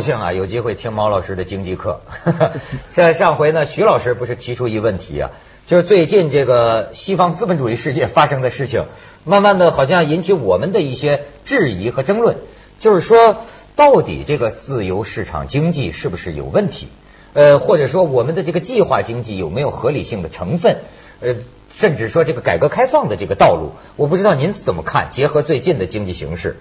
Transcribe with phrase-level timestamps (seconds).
[0.00, 2.00] 啊，我很高兴啊，有机会听毛老师的经济课。
[2.88, 5.30] 在上回呢，徐老师不是提出一问题啊，
[5.66, 8.86] 就是最近这个西方资本主义世界发生的事情，
[9.24, 12.38] 慢慢的好像引起我们的一些质疑和争论，
[12.78, 13.36] 就是说
[13.76, 16.88] 到底这个自由市场经济是不是有问题？
[17.34, 20.78] 呃，或者说我们的这个计划经济有没有合理性的成分？
[21.20, 21.36] 呃，
[21.72, 25.08] 甚至说这个改革开放的这个道路，我不知道您怎么看？
[25.10, 26.56] 结合最近的经济形势。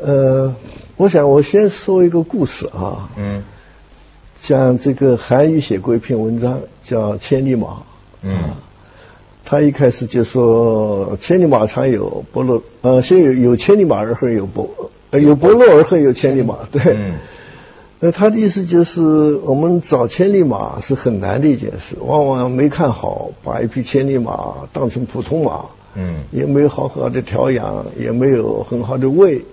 [0.00, 0.54] 呃，
[0.98, 3.08] 我想我先说一个故事啊。
[3.16, 3.44] 嗯。
[4.42, 7.66] 讲这个韩愈写过一篇文章，叫《千里马》。
[8.22, 8.36] 嗯。
[9.44, 16.82] 他一开始就说：“千里马常有伯乐，呃，先有有千里马而后有伯，呃有伯乐而后有千里马。”对。
[16.96, 17.14] 嗯。
[18.00, 25.66] 那他的意思就是，我们找千里马是很难的一件事，往往没看好，把一匹千里马当成普通马。
[25.94, 26.24] 嗯。
[26.32, 29.44] 也没有好好的调养，也没有很好的喂。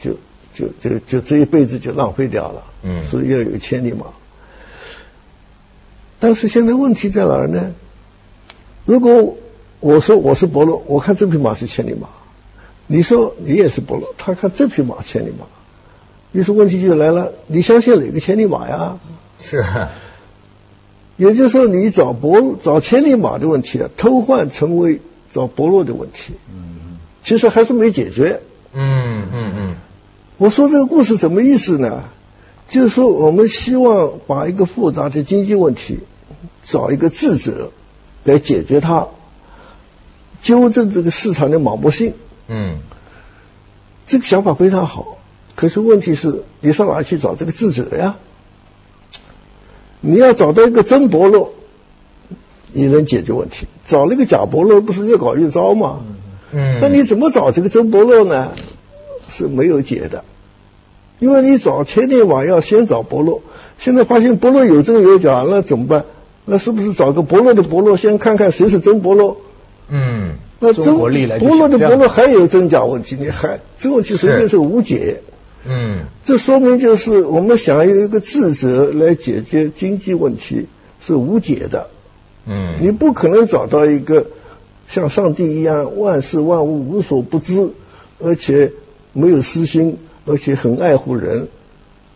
[0.00, 0.16] 就
[0.54, 4.06] 就就就这一辈子就浪费掉了，嗯，所以要有千里马。
[6.20, 7.74] 但是现在问题在哪儿呢？
[8.84, 9.36] 如果
[9.80, 12.08] 我说我是伯乐，我看这匹马是千里马，
[12.86, 15.46] 你说你也是伯乐，他看这匹马千里马，
[16.32, 18.98] 于是问题就来了，你相信哪个千里马呀？
[19.38, 19.64] 是，
[21.16, 28.40] 也就是说你找伯找千里马的问题啊，偷换成为找伯乐的问题，嗯，其实还是没解决，
[28.72, 29.47] 嗯嗯嗯。
[30.38, 32.04] 我说这个故事什么意思呢？
[32.68, 36.00] 就是说，我们希望把一个复杂的经济问题
[36.62, 37.72] 找一个智者
[38.22, 39.08] 来解决它，
[40.40, 42.14] 纠正这个市场的盲目性。
[42.46, 42.78] 嗯，
[44.06, 45.18] 这个想法非常好。
[45.56, 48.16] 可是问题是，你上哪去找这个智者呀？
[50.00, 51.50] 你要找到一个真伯乐，
[52.70, 56.00] 你能解决问题；找那个假伯乐，不是越搞越糟吗？
[56.52, 58.52] 嗯，那你怎么找这个真伯乐呢？
[59.28, 60.24] 是没有解的，
[61.18, 63.40] 因为你找千里马要先找伯乐，
[63.78, 66.04] 现在发现伯乐有真有假，那怎么办？
[66.44, 69.36] 那是不是找个伯乐的伯乐，先看看谁是真伯乐？
[69.88, 71.26] 嗯，那真伯乐
[71.68, 75.22] 的伯乐还有真假问题，你还这问题实际是无解。
[75.66, 80.68] 嗯，这说明就是我们想要一个智者来解决经济问题
[81.04, 81.88] 是无解的。
[82.46, 84.28] 嗯，你不可能找到一个
[84.88, 87.72] 像上帝一样万事万物无所不知，
[88.20, 88.72] 而且。
[89.18, 91.48] 没有私心，而且很爱护人，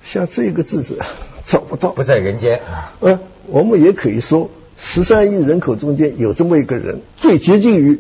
[0.05, 0.99] 像这个智者
[1.43, 2.61] 找不到，不在人间。
[3.01, 3.19] 呃，
[3.49, 7.99] 我们也可以说，十三亿人口中间有这么一个人，最接近于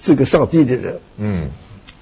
[0.00, 1.00] 这个上帝的人。
[1.18, 1.48] 嗯，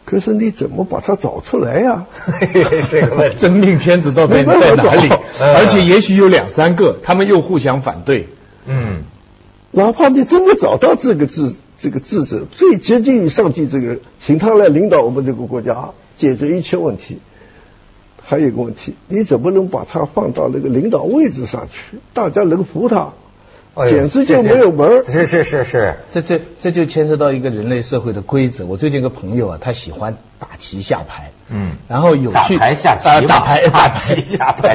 [0.04, 2.06] 可是你怎么把他找出来呀？
[2.88, 4.44] 这个真命天子到底在
[4.76, 5.10] 哪里？
[5.40, 8.28] 而且也许有两三个，他们又互相反对。
[8.66, 9.02] 嗯，
[9.72, 15.90] 哪怕你真的找到这个智这个智者，最接近于上帝这个人，请他来领导我们这个国家。
[16.16, 17.18] 解决一切问题，
[18.22, 21.98] 还有一个问题，你怎么能把它放到那个领导位置上去？
[22.14, 23.12] 大家能服他，
[23.88, 25.04] 简直就没有门儿。
[25.04, 28.64] 是是是是，这这这就牵涉到一个人类社会的规则。
[28.64, 34.74] 我最近一个朋友啊，他喜欢打棋下牌，嗯，然后有去打牌下棋，打牌 打棋下牌，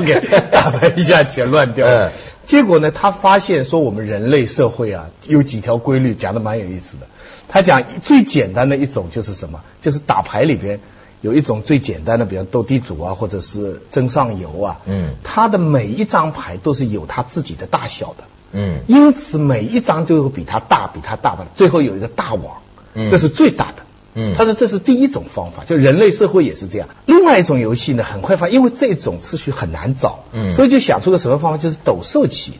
[0.51, 1.87] 打牌一下棋乱掉。
[1.87, 2.11] 嗯，
[2.45, 7.07] 结果呢，他发现说我们人类社会啊，有几条规律，讲的蛮有意思的。
[7.47, 9.61] 他讲最简单的一种就是什么？
[9.81, 10.79] 就是打牌里边。
[11.21, 22.61] 有一种最简单的，比如斗地主啊，或者是争上游啊，嗯，他的每一张牌都是有他自己的大小的，嗯，因此每一张就会比他大，比他大吧，最后有一个大王，
[22.95, 23.83] 嗯，这是最大的，
[24.15, 26.89] 嗯，他说这是第一种方法，就人类社会也是这样。
[27.05, 32.53] 另外一种游戏呢，很快发，因为这种次序很难找，嗯，所以就想出个什么方法，就是斗兽棋，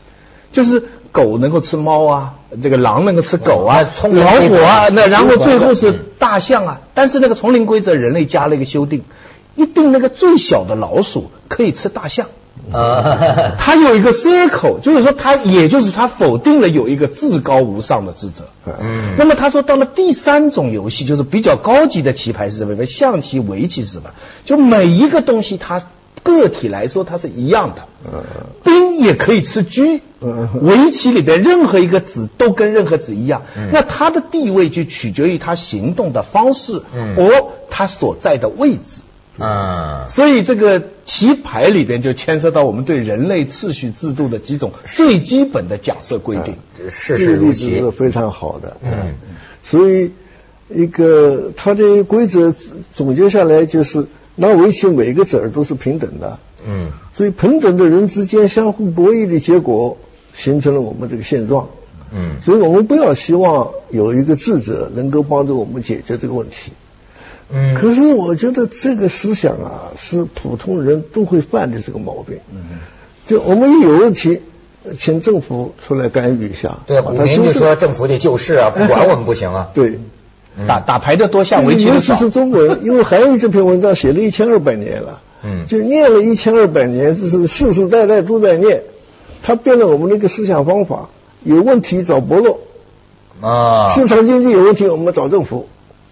[0.52, 0.84] 就是。
[1.12, 2.34] 狗能够吃猫啊，
[2.64, 6.82] 这个狼能够吃狗啊，老虎啊，那然后最后是大象啊。
[6.94, 9.04] 但是那个丛林规则，人类加了一个修订，
[9.56, 12.28] 一定那个最小的老鼠可以吃大象。
[12.72, 18.50] 啊，它有一个 circle，就是说它，也就是它否定了有一个至高无上的智者。
[18.66, 22.86] 嗯，那么他说到了第三种游戏，就是比较高级的棋牌是什么？
[22.86, 24.12] 象棋、围棋是什么？
[24.46, 25.82] 就每一个东西它。
[26.24, 27.88] 个体来说，它是一样的。
[28.64, 30.00] 兵也可以吃车。
[30.62, 33.42] 围棋里边任何一个子都跟任何子一样。
[33.72, 39.02] 那它的地位就取决于它行动的方式，而它所在的位置。
[39.40, 46.56] 啊，所以这个棋牌里边就牵涉到我们对人类秩序制度的几种最基本的假设规定。
[46.92, 48.78] 事实如其是非常好的。
[48.84, 49.16] 嗯，
[49.64, 50.12] 所以
[50.70, 52.54] 一个它的规则
[52.94, 54.06] 总结下来就是。
[54.42, 59.98] 那围棋每个子儿都是平等的，嗯，所以平等的人之间相互博弈的结果，
[60.34, 61.70] 形成了我们这个现状，
[62.12, 66.72] 嗯，所以我们不要希望有一个智者能够帮助我们解决这个问题，
[67.52, 67.76] 嗯。
[67.76, 72.40] 可是我觉得这个思想啊，是普通人都会犯的这个毛病。
[72.52, 72.80] 嗯。
[73.28, 74.42] 就我们一有问题，
[74.98, 76.80] 请政府出来干预一下。
[76.88, 79.70] 对，股民就说政府得救市啊，不管我们不行啊。
[79.76, 80.00] 对。
[80.68, 88.84] 打打牌的多，下围棋的尤其是中国人， 因为韩愈这篇文章写了一千二百年了，嗯，就念了一千二百年，这是世世代代都在念，
[89.44, 91.10] 他变了我们的一个思想方法，
[91.44, 92.60] 有问题找伯乐，
[93.40, 95.70] 啊，市场经济有问题我们找政府，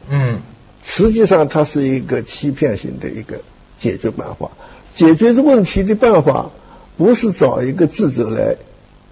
[0.10, 0.40] 嗯，
[0.84, 3.42] 实际上它是一个欺骗性的一个
[3.78, 4.52] 解决办法，
[4.94, 6.50] 解决这问题的办法
[6.98, 8.56] 不是找一个智者来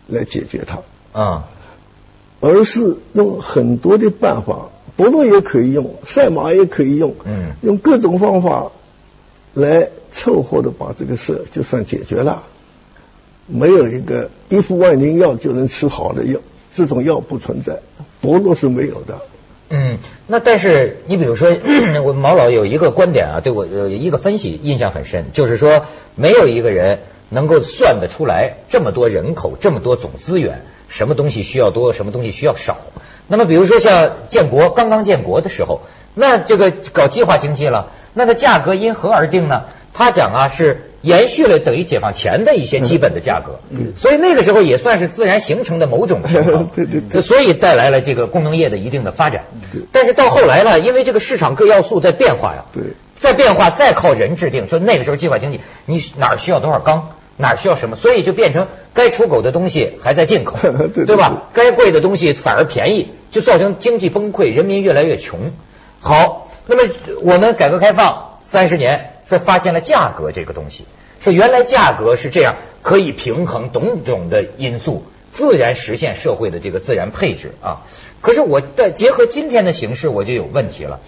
[0.08, 0.80] 来解决它，
[1.12, 1.48] 啊，
[2.40, 4.70] 而是用很多的办法。
[4.98, 8.72] 伯乐也可以用，赛马也可以用，嗯，用各种方法
[9.54, 12.44] 来凑合的把这个事就算解决了。
[13.46, 16.40] 没有一个一副万灵药就能吃好的药，
[16.74, 17.80] 这种药不存在，
[18.20, 19.20] 伯乐是没有的。
[19.70, 19.98] 嗯，
[20.28, 21.50] 那但是你比如说，
[22.04, 25.86] 我毛老有一个观点啊，对我有一个分析印象很深，就是说
[26.16, 27.00] 没有一个人
[27.30, 30.64] 能够算得出来这么多人口，这么多总资源。
[30.90, 32.78] 什么东西需要多，什么东西需要少？
[33.28, 35.82] 那么，比如说像建国刚刚建国的时候，
[36.14, 39.64] 那这个搞计划经济了，那它价格因何而定呢？
[39.94, 43.60] 他讲啊，是延续了等于解放前的一些基本的价格，
[43.96, 49.46] 所以那个时候也算是自然形成的某种平衡， 对对对，所以带来了这个工农业的一定的发展。
[49.92, 52.84] 但是到后来呢，因为这个市场各要素在变化呀，对，
[53.20, 57.10] 在变化再靠人制定，就那个时候计划经济，你哪儿需要多少钢？
[57.38, 60.58] 哪需要什么，所以就变成该出口的东西还在进口，
[61.06, 61.44] 对吧？
[61.54, 65.52] 该贵的东西反而便宜，就造成经济崩溃，人民越来越穷。
[66.00, 66.92] 好，那么
[67.22, 70.86] 我们改革开放三十年，说发现了价格这个东西，
[71.20, 77.86] 说原来价格是这样，可以平衡种种的因素，自然实现社会的这个自然配置啊。
[78.22, 81.02] 可是我的结合今天的形势，我就有问题了。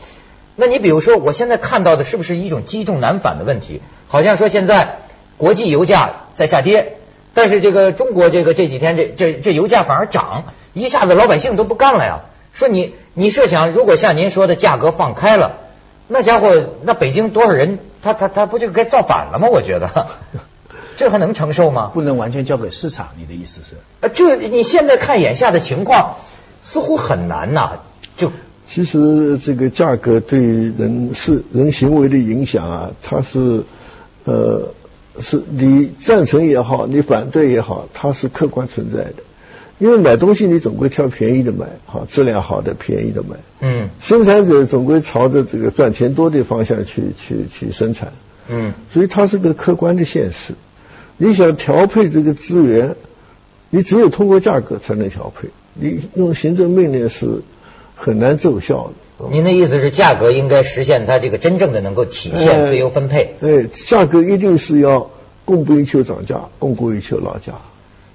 [0.56, 3.82] 那你比如说，我现在看到的是不是一种积重难返的问题？
[4.08, 5.00] 好像说现在。
[5.40, 6.98] 国际油价在下跌，
[7.34, 10.44] 但是这个中国这个这几天这这这油价反而涨，
[10.74, 12.24] 一下子老百姓都不干了呀。
[12.52, 15.62] 说你你设想，如果像您说的价格放开了，
[16.10, 19.48] 那家伙那北京多少人他他他不就该造反了吗？
[19.48, 20.08] 我觉得
[20.98, 21.90] 这还能承受吗？
[21.94, 23.76] 不能完全交给市场，你的意思是？
[24.02, 26.18] 呃，就你现在看眼下的情况，
[26.64, 27.80] 似乎很难呐。
[28.18, 28.34] 就
[28.68, 33.64] 其实这个价格对人是人行为的影响啊，它是
[34.26, 34.74] 呃。
[35.22, 39.16] 是你赞成也好，你反对也好，它是客观存在的。
[39.78, 43.38] 因为买东西你总归挑便宜的买，好质量好的便宜的买。
[43.62, 43.90] 嗯。
[44.02, 48.12] 生产者总归朝着这个赚钱多的方向去去去生产。
[48.50, 48.74] 嗯。
[48.90, 50.54] 所以它是个客观的现实。
[51.16, 52.96] 你想调配这个资源，
[53.70, 55.50] 你只有通过价格才能调配。
[55.74, 57.42] 你用行政命令是
[57.96, 58.94] 很难奏效的。
[59.32, 63.36] 您的意思是，价格应该实现它这个真正的能够体现自由分配？
[63.40, 65.10] 对，价格一定是要
[65.44, 67.54] 供不应求涨价，供过于求落价。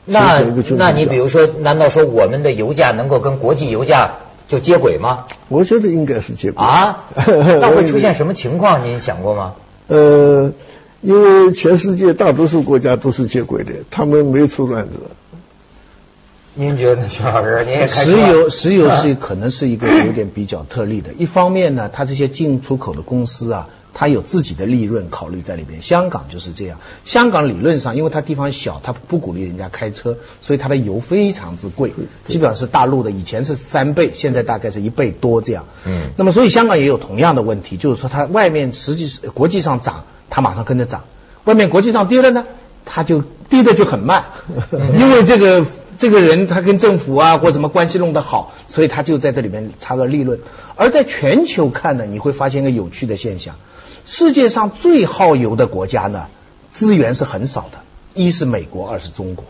[0.06, 0.40] 那
[0.76, 4.16] 那你比如说，难道说我们的油价能够跟国际油价
[4.48, 5.26] 就接轨吗？
[5.48, 7.04] 我觉得应该是接轨啊。
[7.60, 8.84] 那会出现什么情况？
[8.84, 9.54] 您想过吗？
[9.88, 10.52] 呃，
[11.00, 15.00] 因为全世界大多数国家都是接轨的，他们没出乱子。
[16.56, 21.12] 您觉得徐老师，您也石油石油是可能是一个有点比较特例的。
[21.18, 25.82] 一方面呢，它这些进出口的公司啊，它有自己的利润考虑在里边。
[25.82, 31.92] 香港就是这样，香港理论上因为它地方小，它不鼓励人家开车，所以它的油非常之贵，
[32.28, 35.64] 基本上是大陆的以前是三倍，现在大概是一倍多这样。
[35.84, 36.10] 嗯。
[36.16, 41.00] 那么所以香港也有同样的问题，就是说它外面实际国际上涨，它马上跟着涨；
[41.42, 42.46] 外面国际上跌了呢，
[42.84, 44.26] 它就跌的就很慢，
[44.96, 45.66] 因为这个。
[45.98, 50.40] 这个人他跟政府啊或什么关系弄得好，所以他就在这里面插个利润。
[50.76, 53.56] 而在全球看呢，你会发现一个有趣的现象：
[54.06, 56.26] 世界上最耗油的国家呢，
[56.72, 57.78] 资源是很少的。
[58.14, 59.44] 一是美国，二是中国，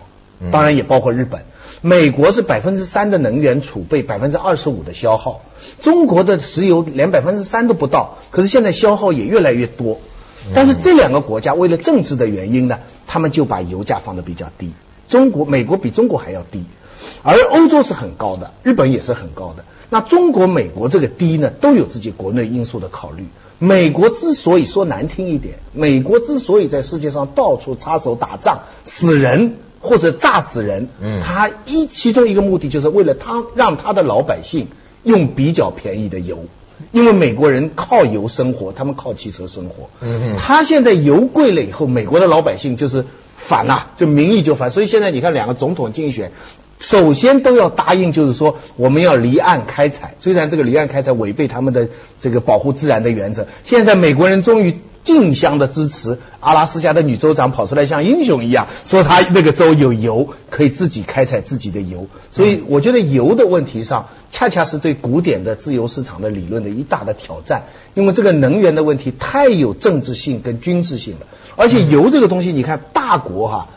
[0.51, 1.45] 当然也包括日本。
[1.83, 5.43] 美国是百分之三的能源储备，百分之二十五的消耗。
[5.81, 9.99] 中国的石油连百分之三都不到，可是现在消耗也越来越多。
[10.55, 14.73] 但是这两个国家为了政治的原因呢，他们就把油价放得比较低。
[15.09, 16.65] 中国、美国比中国还要低，
[17.23, 19.65] 而欧洲是很高的，日本也是很高的。
[19.91, 23.27] 那中国、美国这个低呢，都有自己国内因素的考虑。
[23.59, 34.67] 美国之所以说难听一点，美国之所以在世界上到处插手打仗、死人或者炸死人，嗯，他一其中一个目的就是为了他让他的老百姓
[35.05, 36.47] 用比较便宜的油，
[36.91, 39.91] 因为美国人靠油生活，他们靠汽车生活。
[40.01, 43.05] 嗯，他现在油贵了以后，美国的老百姓就是。
[43.37, 46.33] 反呐，就民意就反，所以现在你看两个总统竞选，
[46.79, 51.89] 首先都要答应，就是说我们要离岸开采，虽然这个离岸开采违背他们的
[52.21, 53.47] 这个保护自然的原则。
[53.65, 62.09] 现在美国人终于竞相的支持，阿拉斯加的女州长跑出来像英雄一样，说她那个州有油，可以自己开采自己的油。
[62.33, 73.69] 所以我觉得油的问题上，恰恰是对古典的自由市场的理论的一大的挑战，因为这个能源的问题太有政治性跟军事性了，而且油这个东西，你看大国哈。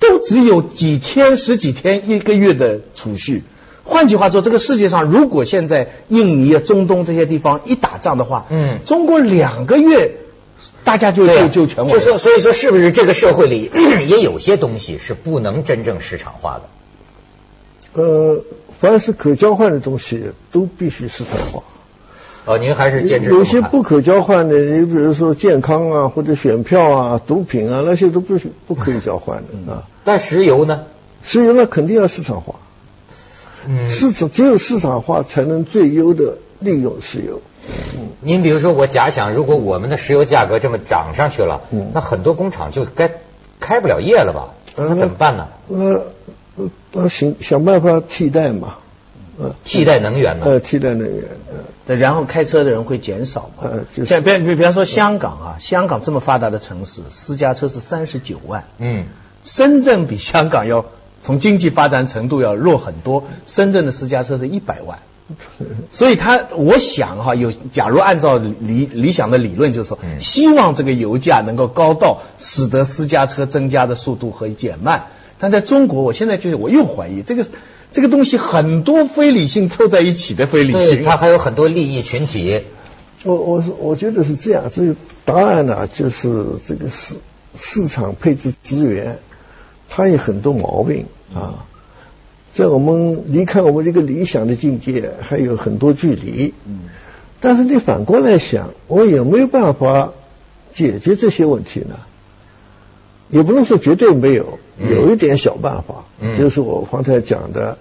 [0.00, 3.42] 都只有几天、十几天、一个月的储蓄。
[3.82, 10.12] 换句话说，这个世界上，如果现在印尼啊、中东这些地方一打仗的话，嗯，中国两个月
[10.84, 11.90] 大家就就就全部。
[11.90, 13.70] 就说，所以说，是不是这个社会里
[14.08, 16.60] 也有些东西是不能真正市场化
[17.94, 18.00] 的？
[18.02, 18.44] 呃，
[18.80, 21.62] 凡是可交换的东西都必须市场化。
[22.44, 29.84] 哦，您还是坚持有些不可交换的，你比如说健康啊，或者选票啊、毒品啊，那些都不不可以交换的啊。
[30.04, 30.84] 但石油呢？
[31.22, 32.54] 石油那肯定要市场化。
[33.66, 37.42] 嗯，市场只有市场化才能最优的利用石油。
[38.22, 43.10] 嗯，您比如说，我假想，如果我们的石油价格这么涨上去了，嗯，那很多工厂就该
[43.60, 44.54] 开不了业了吧？
[44.76, 45.48] 那怎么办呢？
[45.68, 46.04] 呃
[46.92, 48.76] 呃，想想办法替代嘛。
[49.40, 50.46] 呃替代能源呢？
[50.46, 51.24] 呃，替代能源。
[51.86, 53.68] 呃，然后开车的人会减少嘛？
[53.70, 58.64] 呃，就像比比比方说香港啊，香港这么发达的城市，私家车是三十九万。
[58.78, 59.04] 嗯。
[59.44, 60.86] 深圳比香港要
[61.22, 64.98] 从经济发展程度要弱很多，深圳的私家车是一百万。
[65.90, 75.06] 所以他，我想哈，有假如按照理理想的理论，就是说，希望这个油价能够高到使得私家车增加的速度和减慢。
[75.38, 77.46] 但在中国，我现在就是我又怀疑这个。
[77.90, 82.64] 这个东西很多非理性凑在一起的非理性，它还有很多利益群体。
[83.24, 84.94] 我我我觉得是这样，这个
[85.24, 87.14] 答案呢，就是这个市
[87.56, 89.20] 市场配置资源，
[89.88, 91.64] 它有很多毛病啊，
[92.52, 96.54] 在我们离开我们这个理想的境界还有很多距离。
[96.66, 96.80] 嗯。
[97.40, 100.12] 但是你反过来想，我有没有办法
[100.72, 101.96] 解决这些问题呢？
[103.30, 106.06] 也不能说绝对没有，有一点小办法，
[106.38, 107.76] 就是我刚才讲的，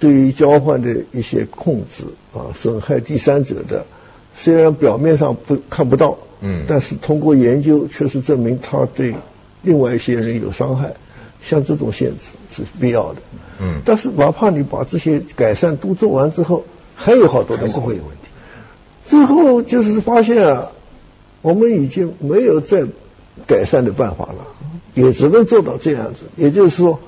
[0.00, 3.86] 对于交换的一些控制啊，损害第三者的，
[4.36, 9.14] 虽然表面上不看不到，嗯，但是通过研究确实证明他对
[9.62, 10.94] 另外一些人有伤害，
[11.42, 13.22] 像这种限制是必要的，
[13.60, 16.64] 嗯，但是哪怕你把这些改善都做完之后，
[16.96, 18.28] 还有好多的会有问题，
[19.06, 20.72] 最后就是发现啊，
[21.42, 22.86] 我们已经没有再
[23.46, 24.46] 改善的办法了。
[24.92, 26.98] 也只能做到这样子，也就是说，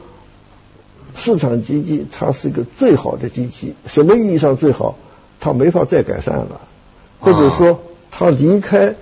[1.17, 4.97] 市场经济它是一个最好的经济，什么意义上最好？
[5.41, 6.61] 它没法再改善了，
[7.19, 8.95] 或者说它离开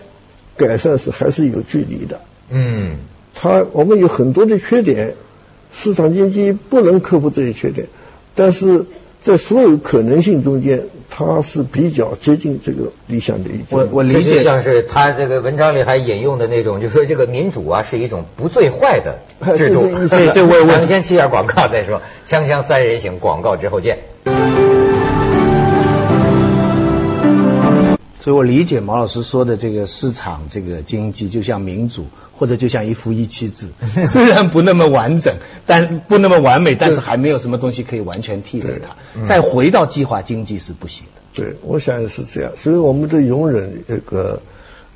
[0.57, 2.23] 改善是还是有距离的。
[2.49, 2.97] 嗯，
[3.43, 5.15] 它我们有很多的缺点，
[5.73, 7.87] 市场经济不能克服这些缺点，
[8.35, 8.85] 但是。
[9.23, 13.79] 在所有可能性中间，它是比较接近这个理想的一种。
[13.79, 19.19] 我我理解像是他这个文章里还引用的那种，就说这个民主啊是一种不最坏的
[19.59, 19.83] 制度。
[20.09, 22.01] 对对，我我们先去下广告再说。
[22.27, 23.99] 锵锵三人行，广告之后见。
[28.23, 32.07] 所以我理解毛老师说的这个市场这个经济，就像民主。
[32.41, 33.67] 或者就像一夫一妻制，
[34.09, 35.35] 虽然不那么完整，
[35.67, 39.27] 但不那么完美，但是还没有什么东西可以完全替代它。
[39.27, 41.21] 再回到计划经济是不行的。
[41.35, 42.53] 对，我想是这样。
[42.57, 44.41] 所以我们的容忍那个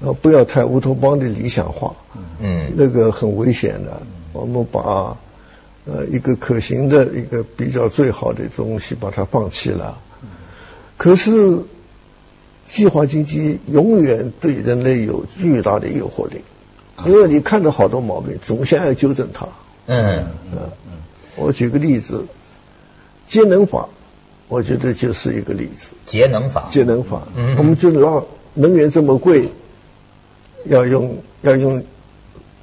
[0.01, 1.95] 呃不要太乌托邦的理想化，
[2.41, 4.01] 嗯，那个很危险的。
[4.33, 5.19] 我们把
[5.85, 9.99] 呃一个可行的一个比较最好的东西把它放弃了。
[10.97, 11.59] 可是
[12.67, 16.41] 计划经济永远对人类有巨大的诱惑力。
[17.05, 19.49] 因为你看到好多毛病，总想要纠正它。
[19.87, 20.93] 嗯嗯嗯。
[21.37, 22.27] 我举个例子，
[23.27, 23.89] 节能法，
[24.49, 25.97] 我觉得就是一个例子。
[26.07, 26.69] 节能法。
[26.71, 27.27] 节能法。
[27.35, 27.57] 嗯。
[27.59, 28.25] 我们就让
[28.55, 29.49] 能源这么贵，
[30.65, 31.85] 要用要用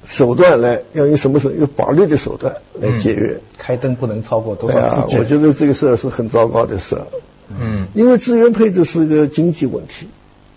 [0.04, 1.50] 手段来，要用什么手？
[1.52, 3.40] 用法律的手段来节约。
[3.58, 5.18] 开灯不能超过多少次？
[5.18, 7.02] 我觉得这个事儿是很糟糕的事。
[7.48, 7.86] 嗯。
[7.94, 10.08] 因为资源配置是一个经济问题，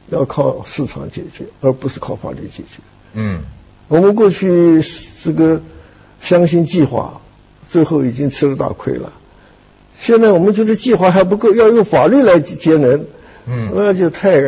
[0.07, 2.81] 要靠市场解决，而不是靠法律解决。
[3.13, 3.41] 嗯。
[3.87, 4.81] 我们过去
[5.23, 5.61] 这个
[6.21, 7.21] 相信计划，
[7.69, 9.13] 最后已经吃了大亏了。
[9.99, 13.05] 现在我们觉得计划还不够，要用法律来节能，
[13.47, 14.41] 嗯，那就太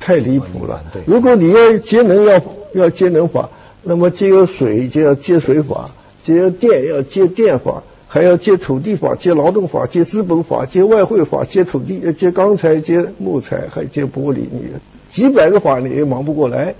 [0.00, 0.84] 太离谱了。
[1.06, 2.42] 如果你要节能，要
[2.74, 3.50] 要节能法，
[3.82, 5.90] 那么节约水就要节水法，
[6.24, 14.64] 节约电要节电法，还要节土地法、节劳动法、节资本法、节外汇法、节土地、节钢材、节木材，还节玻璃，你
[15.08, 16.74] 几百个法你也忙不过来。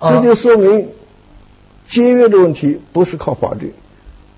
[0.00, 0.88] 这就说明
[1.86, 3.74] 节约的问题不是靠法律，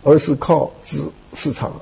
[0.04, 0.98] 而是靠市
[1.34, 1.80] 市场。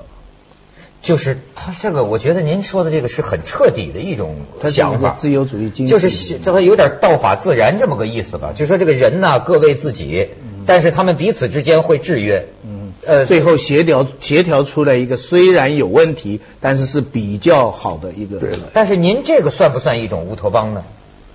[0.99, 8.51] 就是他这个，我觉得您说的这个是很彻底的一种想法，自由主义经济，就是这个有点道法自然这么个意思吧。
[8.55, 10.29] 就说这个人呢，各为自己，
[10.65, 12.47] 但是他们彼此之间会制约。
[12.65, 18.37] 嗯，呃，最后协调协调出来一个虽然有问题，但是是比较好的一个。
[18.39, 18.49] 对。
[18.73, 20.83] 但是您这个算不算一种乌托邦呢？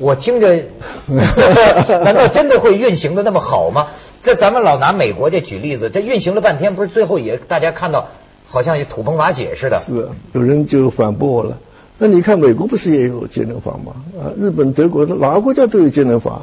[0.03, 0.65] 我听着，
[1.07, 3.87] 难道真的会运行的那么好吗？
[4.21, 8.09] 这咱们老拿美国这举例子，这运行了半天，不是最后也大家看到
[8.49, 9.81] 好像也土崩瓦解似的。
[9.81, 11.59] 是，有人就反驳我了。
[11.99, 13.95] 那你看美国不是也有节能法吗？
[14.21, 16.43] 啊，日本、德国哪个国家都有节能法。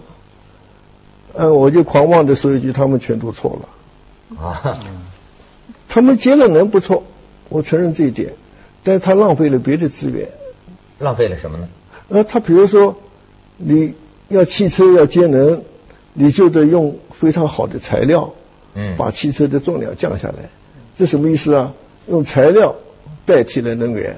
[1.34, 4.42] 嗯，我就狂妄的说一句，他们全都错了。
[4.42, 4.80] 啊，
[5.90, 7.04] 他们节能能不错，
[7.50, 8.36] 我承认这一点，
[8.84, 10.30] 但是他浪费了别的资源。
[10.98, 11.68] 浪费了什么呢？
[12.08, 12.96] 呃，他比如说。
[13.62, 13.94] 你
[14.30, 15.64] 要汽车要节能，
[16.14, 18.34] 你就得用非常好的材料，
[18.74, 20.50] 嗯，把汽车的重量降下来。
[20.96, 21.74] 这什么意思啊？
[22.08, 22.78] 用材料
[23.26, 24.18] 代替了能源，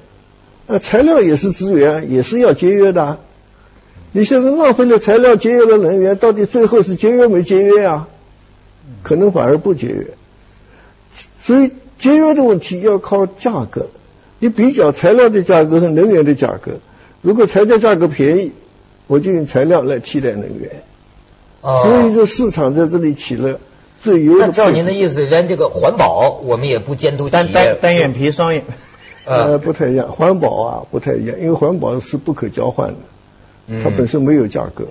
[0.67, 3.17] 那材料也是资源，也是要节约的。
[4.11, 8.07] 你现在浪费了材料，节约了能源，到底最后是节约没节约啊？
[9.01, 10.07] 可能反而不节约。
[11.41, 13.87] 所以节约的问题要靠价格，
[14.37, 16.73] 你比较材料的价格和能源的价格，
[17.23, 18.51] 如果材料价格便宜。
[19.11, 20.83] 我就用材料来替代能源，
[21.61, 23.59] 所以这市场在这里起了
[23.99, 24.37] 最优。
[24.37, 27.51] 那照您的意思，连这个环保我们也不监督企业。
[27.51, 28.63] 单单眼皮双眼，
[29.25, 30.13] 呃，不太一样。
[30.13, 32.95] 环保啊，不太一样，因为环保是不可交换
[33.67, 34.85] 的，它本身没有价格，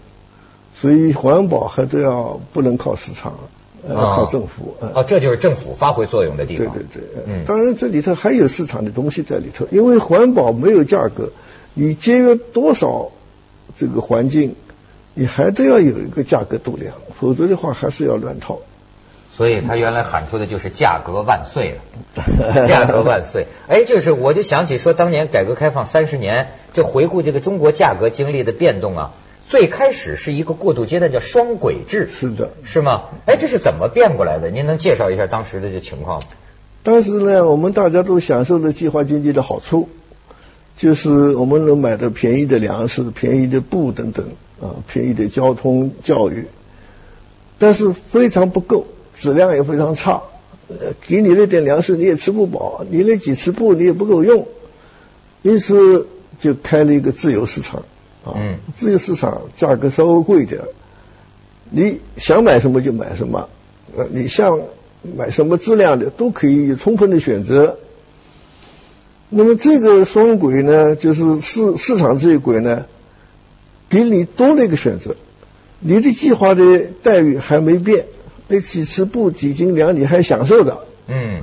[0.75, 3.39] 所以环保还是要不能靠市场，
[3.89, 4.77] 要靠政府。
[4.81, 6.67] 哦，这就是政府发挥作用的地方。
[6.75, 11.31] 对对对，嗯，当然这里头还有市场的东西在里头，因为环保没有价格，
[11.73, 13.13] 你节约多少？
[13.75, 14.55] 这个环境，
[15.15, 18.59] 你还得要有一个价格度量，否则的话还是要乱套。
[19.37, 23.47] 所以他原来喊出的就是价格万岁了， 价格万岁。
[23.69, 29.13] 哎，就是我就想起说，当年改革开放三十年，就回顾这个中国价格经历的变动啊，
[29.49, 32.11] 最开始是一个过渡阶段，叫双轨制。
[32.13, 33.05] 是的，是吗？
[33.25, 34.51] 哎，这是怎么变过来的？
[34.51, 36.27] 您能介绍一下当时的这情况吗？
[36.83, 39.89] 当时呢，我们大家都享受了计划经济的好处。
[40.81, 44.29] 就是我们能买到便宜的粮食、便宜的布等等
[44.63, 46.47] 啊，便宜的交通、教育，
[47.59, 50.23] 但是非常不够，质量也非常差。
[51.07, 54.49] 给你那点粮食你也吃不饱，你那几次布你也不够用，
[55.43, 56.07] 因此
[56.41, 57.85] 就开了一个自由市场
[58.25, 58.41] 啊。
[58.75, 60.63] 自由市场价格稍微贵一点，
[61.69, 63.51] 你想买什么就买什么，
[63.95, 64.61] 呃，你像
[65.15, 67.77] 买什么质量的都可以有充分的选择。
[69.33, 72.87] 那么这个双轨呢，就是市市场这一轨呢，
[73.89, 75.15] 给你多了一个选择。
[75.79, 78.07] 你的计划的待遇还没变，
[78.49, 80.79] 那几次布几斤粮你还享受的。
[81.07, 81.43] 嗯，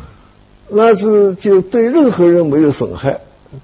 [0.69, 3.21] 那是就对任何人没有损害，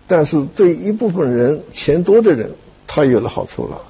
[0.08, 2.52] 但是对一部分人钱多的人，
[2.88, 3.82] 他有了好处了。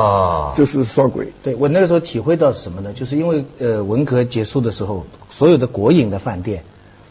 [0.00, 1.32] 啊，这是双轨。
[1.42, 2.92] 对我那个时候体会到什么呢？
[2.92, 6.62] 就是因为呃文革结束的时候，所有的国营的饭店，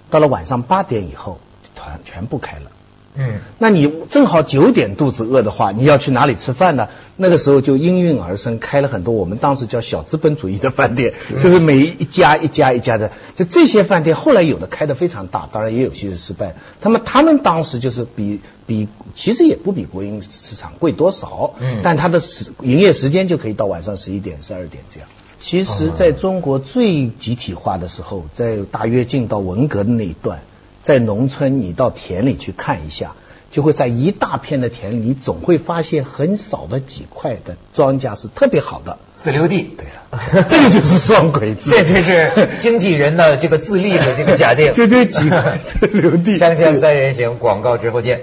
[0.09, 1.39] 到了晚上八点以后。
[1.85, 2.71] 团全部开了，
[3.15, 6.89] 嗯，那你正好九点肚子饿的话，你要去哪里吃饭呢？
[7.15, 16.55] 那个时候就应运而生，开了很多我们当时叫小资本主义的饭店，就是每一家一家一家的，就这些饭店后来有的开的非常大，当然也有些是失败。
[16.81, 25.07] 他们他们当时就是比比其实也不比国营市场贵多少，嗯，但它的时营业时间就可以到晚上十一点十二点这样。
[25.39, 30.41] 其实在中国最集体化的时候，在大跃进到文革的那一段。
[30.85, 33.15] 在农村，你到田里去看一下，
[33.49, 39.63] 就会在一大片的田里，你总会发现很少的几块的庄稼是特别好的自留地。
[39.63, 44.73] 对了， 这个就是双轨制，这就是经纪人的这个自立的这个假定。
[44.77, 46.37] 就这几块自留地。
[46.37, 48.21] 锵锵三人行，广告之后见。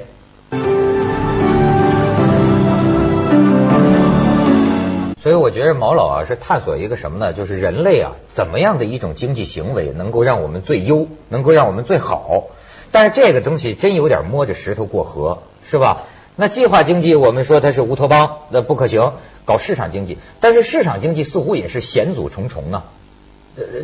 [5.22, 7.32] 所以我觉得毛老啊是探索一个什么呢？
[7.32, 12.48] 就是人类啊怎么样的一种经济行为能够让我们最优，能够让我们最好。
[12.90, 16.02] 但是这个东西真有点摸着石头过河，是吧？
[16.34, 19.12] 那计划经济我们说它是乌托邦，那不可行。
[19.44, 22.84] 搞市场经济，但是市场经济似乎也是险阻重重啊。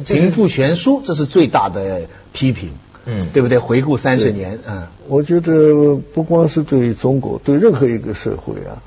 [0.05, 2.73] 贫富悬殊，这是最大的批评。
[3.05, 3.59] 嗯，对不对？
[3.59, 8.83] 回顾三十年，嗯，我觉得不光是对中国，对任何一个社会啊。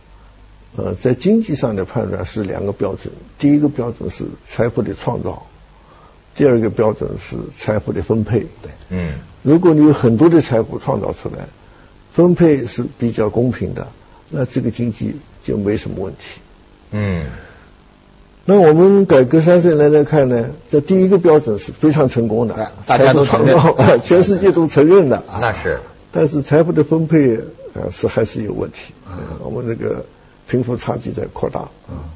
[0.77, 5.47] 呃，在经济上的判断是两个标准，第一个标准是财富的创造，
[6.33, 8.39] 第二个标准是财富的分配。
[8.61, 11.47] 对，嗯，如果你有很多的财富创造出来，
[12.13, 13.87] 分配是比较公平的，
[14.29, 16.39] 那这个经济就没什么问题。
[16.91, 17.25] 嗯，
[18.45, 23.57] 那我们改革三十年来看呢，这第一个标准是非常成功的，大家都承认，
[24.03, 25.23] 全世界都承认的。
[25.41, 25.79] 那是。
[26.13, 27.39] 但是财富的分配
[27.73, 30.05] 呃是还是有问题，嗯我们这个
[30.51, 32.11] 贫富差距在扩大啊。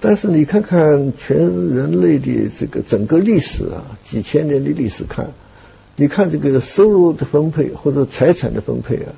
[0.00, 5.32] 但是你看看全人类的这个整个历史啊，几千年的历史看，
[5.94, 9.12] 你看这个收入的分配或者财产的分配啊，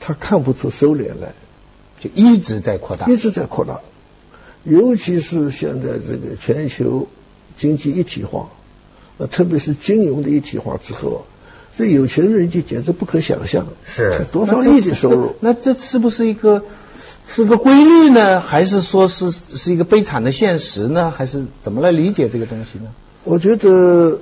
[0.00, 1.32] 他看不出收敛来，
[2.00, 3.82] 就一直在扩大，一直在扩大。
[4.64, 7.06] 尤其是现在这个全球
[7.56, 8.48] 经济一体化，
[9.18, 11.24] 呃，特别是金融的一体化之后，
[11.76, 15.34] 这有钱人就简直不可想象，是多少亿的收入？
[15.40, 16.62] 那这是不是一个？
[17.32, 21.12] 是个规律呢，还是说是是一个悲惨的现实呢？
[21.12, 22.90] 还是怎么来理解这个东西呢？
[23.22, 24.18] 我觉得，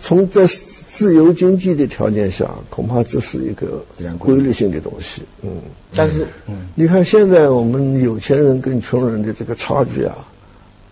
[0.00, 3.84] 从在自由经济的条件下，恐怕这是一个
[4.18, 5.24] 规律性的东西。
[5.42, 5.60] 嗯，
[5.94, 10.16] 但是，嗯，你看现在我们有钱人跟穷人的这个差距啊，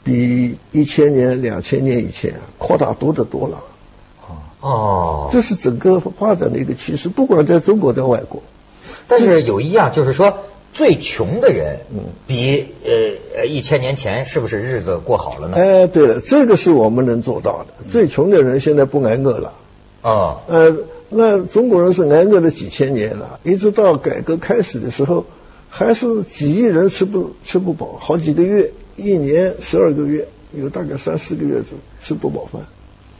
[0.04, 3.62] 比一千年、两千年以前扩大多得多了。
[4.60, 8.42] 哦，这是整个发展的一个趋势，不管在中国，在外国。
[9.06, 10.38] 但是有一样，就是说。
[10.70, 15.56] 最穷的人，嗯，比呃呃一千年前是不是日子过好了呢？
[15.56, 17.84] 哎，对了，这个是我们能做到的。
[17.90, 19.54] 最穷的人现在不挨饿了。
[20.02, 20.76] 啊，呃，
[21.08, 25.24] 那中国人是挨饿了几千年了，一直到改革开始的时候，
[25.70, 32.66] 还是几亿人吃不吃不饱，好几个月，一年十二个月，有大概三四个月子吃不饱饭。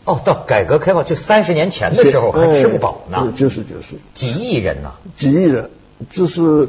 [0.08, 3.32] 哦，到改革开放就三十年前的时候还吃不饱呢。
[3.36, 4.94] 就是就是，几亿人呢？
[5.14, 5.70] 几亿人，
[6.10, 6.68] 这是。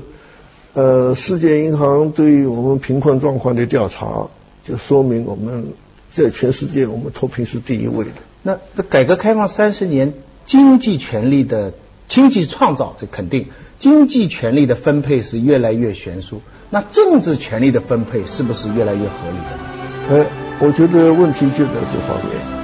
[0.74, 4.28] 呃，世界银行对于我们贫困状况的调查，
[4.64, 5.74] 就说明我们
[6.12, 8.12] 在全世界我们脱贫是第一位的。
[8.44, 10.14] 那那改革开放三十年，
[10.46, 11.74] 经济权力的
[12.08, 13.48] 经济创造这肯定，
[13.80, 16.40] 经济权力的分配是越来越悬殊。
[16.70, 20.24] 那政治权力的分配是不是越来越合理的？
[20.24, 20.28] 哎，
[20.60, 22.59] 我觉得问题就在这方面啊。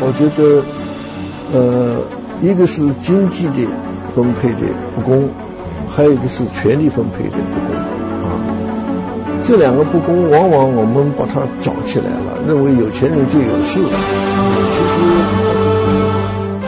[0.00, 0.62] 我觉得，
[1.52, 2.02] 呃，
[2.40, 3.66] 一个是经济的
[4.14, 4.60] 分配的
[4.94, 5.28] 不公。
[5.88, 7.74] 还有一个是权力分配的不公
[8.26, 8.36] 啊，
[9.42, 13.80] 这两个不公，往往我们把它找起来了，认为有钱人就有势。
[13.80, 14.76] 其
[15.40, 15.45] 实。